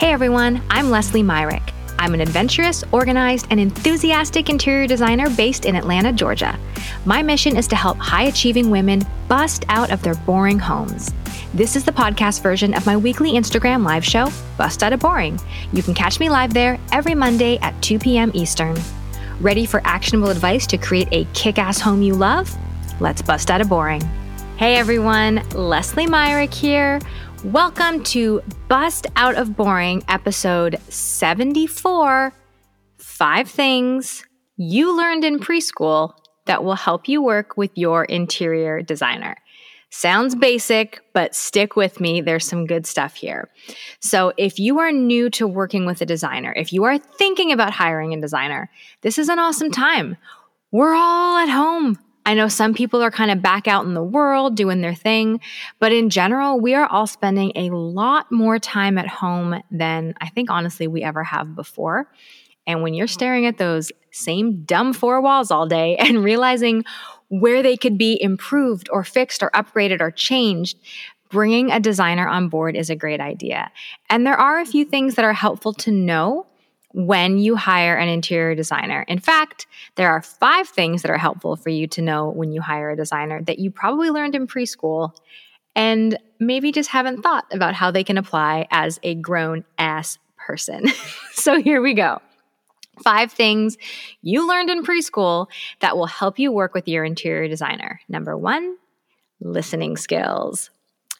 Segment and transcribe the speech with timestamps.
[0.00, 1.74] Hey everyone, I'm Leslie Myrick.
[1.98, 6.58] I'm an adventurous, organized, and enthusiastic interior designer based in Atlanta, Georgia.
[7.04, 11.12] My mission is to help high achieving women bust out of their boring homes.
[11.52, 15.38] This is the podcast version of my weekly Instagram live show, Bust Out of Boring.
[15.74, 18.30] You can catch me live there every Monday at 2 p.m.
[18.32, 18.78] Eastern.
[19.38, 22.50] Ready for actionable advice to create a kick ass home you love?
[23.00, 24.00] Let's bust out of boring.
[24.56, 27.00] Hey everyone, Leslie Myrick here.
[27.44, 32.34] Welcome to Bust Out of Boring, episode 74
[32.98, 34.26] Five Things
[34.58, 36.12] You Learned in Preschool
[36.44, 39.36] That Will Help You Work with Your Interior Designer.
[39.88, 42.20] Sounds basic, but stick with me.
[42.20, 43.48] There's some good stuff here.
[44.00, 47.72] So, if you are new to working with a designer, if you are thinking about
[47.72, 48.70] hiring a designer,
[49.00, 50.18] this is an awesome time.
[50.72, 51.98] We're all at home.
[52.30, 55.40] I know some people are kind of back out in the world doing their thing,
[55.80, 60.28] but in general, we are all spending a lot more time at home than I
[60.28, 62.08] think honestly we ever have before.
[62.68, 66.84] And when you're staring at those same dumb four walls all day and realizing
[67.30, 70.78] where they could be improved or fixed or upgraded or changed,
[71.30, 73.72] bringing a designer on board is a great idea.
[74.08, 76.46] And there are a few things that are helpful to know
[76.92, 79.04] when you hire an interior designer.
[79.06, 82.60] In fact, there are five things that are helpful for you to know when you
[82.60, 85.14] hire a designer that you probably learned in preschool
[85.76, 90.88] and maybe just haven't thought about how they can apply as a grown ass person.
[91.32, 92.20] so here we go.
[93.04, 93.78] Five things
[94.20, 95.46] you learned in preschool
[95.80, 98.00] that will help you work with your interior designer.
[98.08, 98.76] Number one,
[99.40, 100.70] listening skills.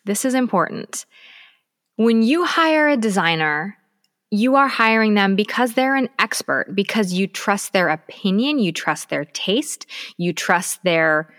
[0.05, 1.07] This is important.
[1.97, 3.77] When you hire a designer,
[4.31, 9.09] you are hiring them because they're an expert, because you trust their opinion, you trust
[9.09, 11.33] their taste, you trust their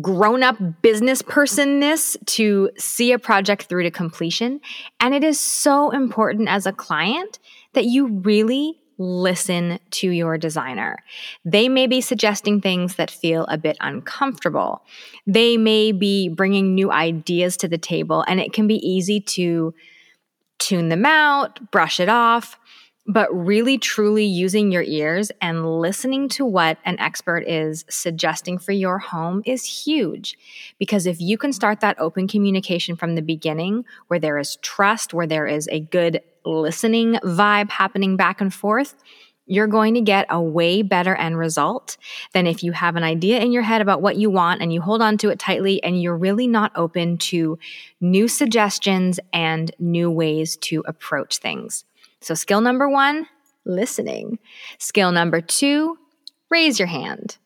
[0.00, 4.60] grown up business personness to see a project through to completion.
[5.00, 7.38] And it is so important as a client
[7.74, 10.98] that you really listen to your designer.
[11.44, 14.82] They may be suggesting things that feel a bit uncomfortable.
[15.26, 19.74] They may be bringing new ideas to the table, and it can be easy to
[20.62, 22.58] tune them out, brush it off,
[23.06, 28.72] but really truly using your ears and listening to what an expert is suggesting for
[28.72, 30.38] your home is huge.
[30.78, 35.12] Because if you can start that open communication from the beginning, where there is trust,
[35.12, 38.94] where there is a good listening vibe happening back and forth,
[39.46, 41.96] you're going to get a way better end result
[42.32, 44.80] than if you have an idea in your head about what you want and you
[44.80, 47.58] hold on to it tightly and you're really not open to
[48.00, 51.84] new suggestions and new ways to approach things.
[52.20, 53.26] So, skill number one,
[53.64, 54.38] listening.
[54.78, 55.98] Skill number two,
[56.50, 57.36] raise your hand.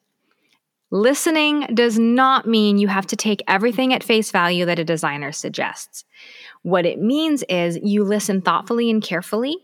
[0.91, 5.33] Listening does not mean you have to take everything at face value that a designer
[5.33, 6.05] suggests.
[6.63, 9.57] What it means is you listen thoughtfully and carefully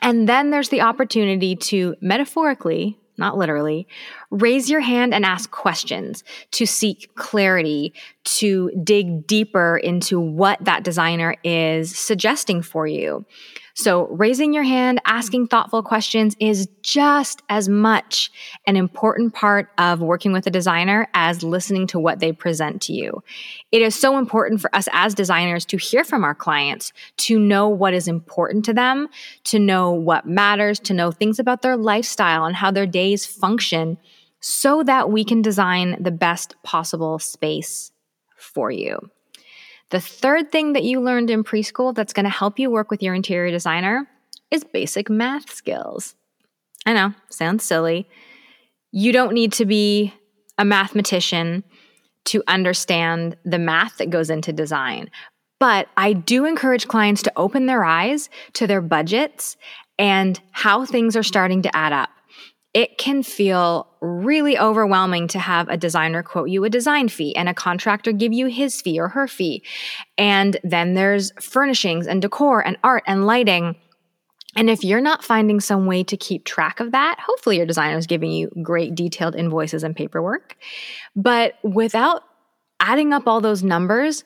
[0.00, 3.86] and then there's the opportunity to metaphorically, not literally,
[4.30, 6.22] raise your hand and ask questions
[6.52, 7.92] to seek clarity,
[8.24, 13.24] to dig deeper into what that designer is suggesting for you.
[13.80, 18.28] So, raising your hand, asking thoughtful questions is just as much
[18.66, 22.92] an important part of working with a designer as listening to what they present to
[22.92, 23.22] you.
[23.70, 27.68] It is so important for us as designers to hear from our clients, to know
[27.68, 29.06] what is important to them,
[29.44, 33.96] to know what matters, to know things about their lifestyle and how their days function
[34.40, 37.92] so that we can design the best possible space
[38.36, 39.08] for you.
[39.90, 43.02] The third thing that you learned in preschool that's going to help you work with
[43.02, 44.06] your interior designer
[44.50, 46.14] is basic math skills.
[46.86, 48.08] I know, sounds silly.
[48.92, 50.12] You don't need to be
[50.58, 51.64] a mathematician
[52.26, 55.10] to understand the math that goes into design.
[55.60, 59.56] But I do encourage clients to open their eyes to their budgets
[59.98, 62.10] and how things are starting to add up
[62.74, 67.48] it can feel really overwhelming to have a designer quote you a design fee and
[67.48, 69.62] a contractor give you his fee or her fee.
[70.16, 73.76] And then there's furnishings and decor and art and lighting.
[74.56, 77.96] And if you're not finding some way to keep track of that, hopefully your designer
[77.96, 80.56] is giving you great detailed invoices and paperwork.
[81.14, 82.22] But without
[82.80, 84.24] adding up all those numbers,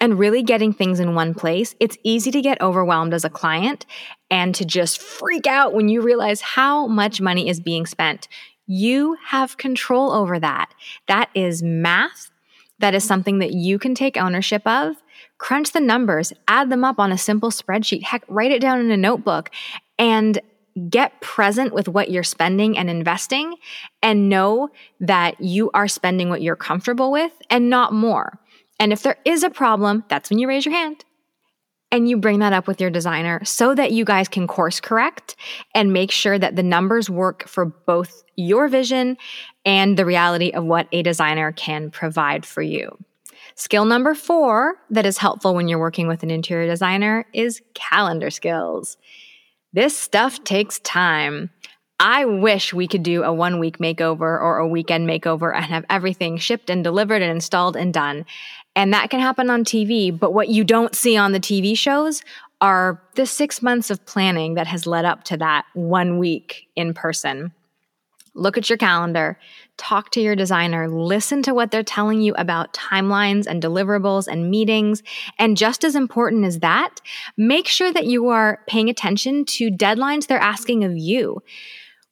[0.00, 3.86] and really getting things in one place, it's easy to get overwhelmed as a client
[4.30, 8.28] and to just freak out when you realize how much money is being spent.
[8.66, 10.74] You have control over that.
[11.06, 12.30] That is math.
[12.78, 14.96] That is something that you can take ownership of.
[15.38, 18.02] Crunch the numbers, add them up on a simple spreadsheet.
[18.02, 19.50] Heck, write it down in a notebook
[19.98, 20.40] and
[20.90, 23.56] get present with what you're spending and investing
[24.02, 24.68] and know
[25.00, 28.38] that you are spending what you're comfortable with and not more.
[28.78, 31.05] And if there is a problem, that's when you raise your hand.
[31.92, 35.36] And you bring that up with your designer so that you guys can course correct
[35.74, 39.16] and make sure that the numbers work for both your vision
[39.64, 42.96] and the reality of what a designer can provide for you.
[43.54, 48.30] Skill number four that is helpful when you're working with an interior designer is calendar
[48.30, 48.98] skills.
[49.72, 51.50] This stuff takes time.
[51.98, 55.86] I wish we could do a one week makeover or a weekend makeover and have
[55.88, 58.26] everything shipped and delivered and installed and done.
[58.76, 60.16] And that can happen on TV.
[60.16, 62.22] But what you don't see on the TV shows
[62.60, 66.94] are the six months of planning that has led up to that one week in
[66.94, 67.52] person.
[68.34, 69.38] Look at your calendar,
[69.78, 74.50] talk to your designer, listen to what they're telling you about timelines and deliverables and
[74.50, 75.02] meetings.
[75.38, 77.00] And just as important as that,
[77.38, 81.42] make sure that you are paying attention to deadlines they're asking of you.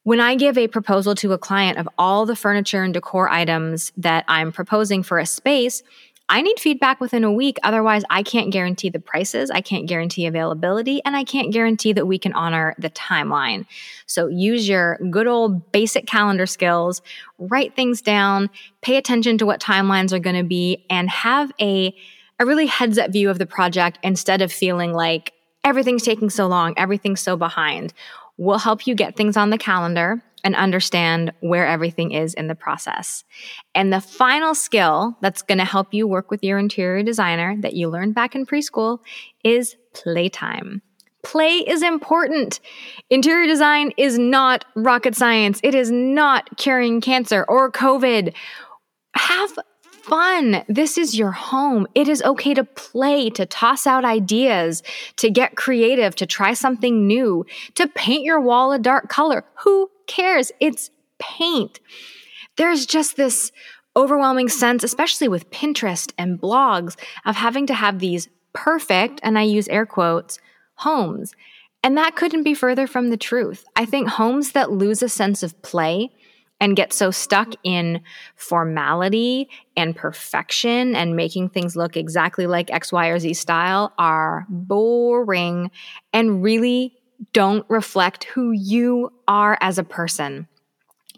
[0.01, 3.91] When I give a proposal to a client of all the furniture and decor items
[3.97, 5.83] that I'm proposing for a space,
[6.27, 7.57] I need feedback within a week.
[7.61, 12.07] Otherwise, I can't guarantee the prices, I can't guarantee availability, and I can't guarantee that
[12.07, 13.65] we can honor the timeline.
[14.07, 17.03] So use your good old basic calendar skills,
[17.37, 18.49] write things down,
[18.81, 21.95] pay attention to what timelines are going to be, and have a,
[22.39, 25.31] a really heads up view of the project instead of feeling like
[25.63, 27.93] everything's taking so long, everything's so behind.
[28.37, 32.55] We'll help you get things on the calendar and understand where everything is in the
[32.55, 33.23] process.
[33.73, 37.73] And the final skill that's going to help you work with your interior designer that
[37.73, 38.99] you learned back in preschool
[39.43, 40.83] is playtime.
[41.23, 42.59] Play is important.
[43.09, 45.59] Interior design is not rocket science.
[45.63, 48.31] It is not curing cancer or COVID.
[49.15, 49.57] Have
[50.03, 50.63] fun.
[50.69, 51.87] This is your home.
[51.95, 54.83] It is okay to play, to toss out ideas,
[55.15, 57.43] to get creative, to try something new,
[57.73, 59.43] to paint your wall a dark color.
[59.63, 60.51] Who cares?
[60.59, 61.79] It's paint.
[62.57, 63.51] There's just this
[63.95, 69.43] overwhelming sense, especially with Pinterest and blogs, of having to have these perfect, and I
[69.43, 70.39] use air quotes,
[70.75, 71.33] homes.
[71.83, 73.65] And that couldn't be further from the truth.
[73.75, 76.09] I think homes that lose a sense of play
[76.59, 78.01] and get so stuck in
[78.35, 84.45] formality and perfection and making things look exactly like X, Y, or Z style are
[84.49, 85.69] boring
[86.13, 86.93] and really
[87.33, 90.47] don't reflect who you are as a person.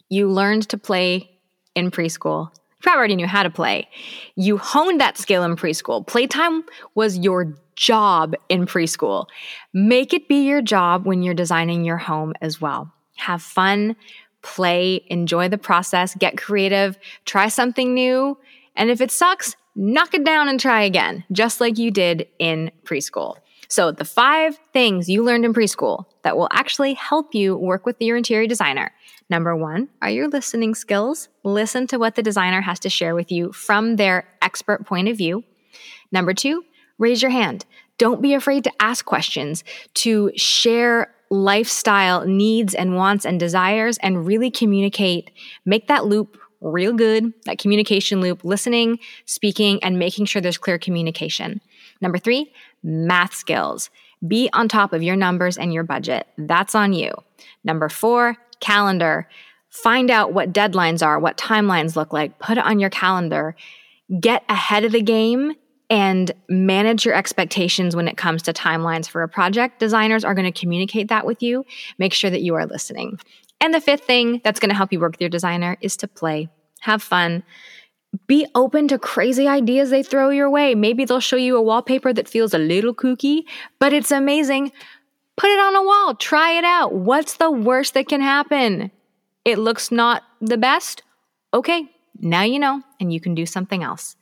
[0.10, 1.30] You learned to play
[1.76, 2.50] in preschool.
[2.54, 3.88] You probably already knew how to play.
[4.36, 6.06] You honed that skill in preschool.
[6.06, 6.64] Playtime
[6.96, 9.28] was your job in preschool.
[9.74, 12.92] Make it be your job when you're designing your home as well.
[13.18, 13.96] Have fun,
[14.42, 18.38] play, enjoy the process, get creative, try something new.
[18.76, 22.72] And if it sucks, knock it down and try again, just like you did in
[22.84, 23.38] preschool.
[23.69, 27.98] So, the five things you learned in preschool that will actually help you work with
[28.00, 28.92] your interior designer.
[29.30, 31.28] Number one are your listening skills.
[31.44, 35.18] Listen to what the designer has to share with you from their expert point of
[35.18, 35.44] view.
[36.12, 36.64] Number two,
[36.98, 37.66] raise your hand.
[37.98, 39.64] Don't be afraid to ask questions,
[39.96, 45.31] to share lifestyle needs and wants and desires, and really communicate.
[45.66, 50.77] Make that loop real good, that communication loop, listening, speaking, and making sure there's clear
[50.77, 51.62] communication.
[52.01, 52.51] Number three,
[52.83, 53.89] math skills.
[54.27, 56.27] Be on top of your numbers and your budget.
[56.38, 57.12] That's on you.
[57.63, 59.27] Number four, calendar.
[59.69, 62.39] Find out what deadlines are, what timelines look like.
[62.39, 63.56] Put it on your calendar.
[64.19, 65.53] Get ahead of the game
[65.89, 69.79] and manage your expectations when it comes to timelines for a project.
[69.79, 71.65] Designers are going to communicate that with you.
[71.98, 73.20] Make sure that you are listening.
[73.60, 76.08] And the fifth thing that's going to help you work with your designer is to
[76.08, 76.50] play,
[76.82, 77.44] have fun.
[78.28, 80.76] Be open to crazy ideas they throw your way.
[80.76, 83.44] Maybe they'll show you a wallpaper that feels a little kooky,
[83.80, 84.72] but it's amazing.
[85.36, 86.94] Put it on a wall, try it out.
[86.94, 88.92] What's the worst that can happen?
[89.46, 91.04] It looks not the best?
[91.54, 94.16] Okay, now you know, and you can do something else.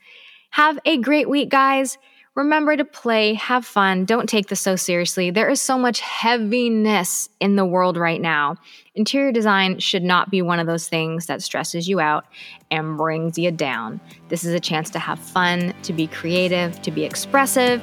[0.51, 1.97] Have a great week, guys.
[2.35, 5.31] Remember to play, have fun, don't take this so seriously.
[5.31, 8.57] There is so much heaviness in the world right now.
[8.93, 12.25] Interior design should not be one of those things that stresses you out
[12.69, 14.01] and brings you down.
[14.27, 17.81] This is a chance to have fun, to be creative, to be expressive,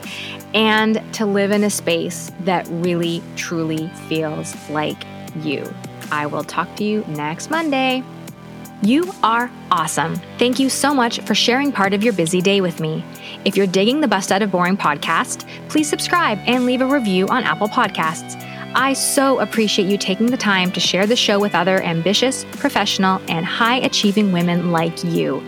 [0.53, 5.03] and to live in a space that really, truly feels like
[5.41, 5.65] you.
[6.11, 8.05] I will talk to you next Monday.
[8.85, 10.17] You are awesome.
[10.39, 13.05] Thank you so much for sharing part of your busy day with me.
[13.45, 17.29] If you're digging the Bust Out of Boring podcast, please subscribe and leave a review
[17.29, 18.37] on Apple Podcasts.
[18.75, 23.21] I so appreciate you taking the time to share the show with other ambitious, professional,
[23.29, 25.45] and high achieving women like you.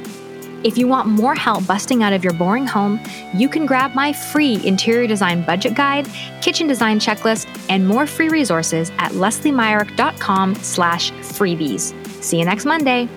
[0.62, 3.00] If you want more help busting out of your boring home,
[3.34, 6.08] you can grab my free interior design budget guide,
[6.40, 11.92] kitchen design checklist, and more free resources at lesliemyrick.com slash freebies.
[12.22, 13.08] See you next Monday.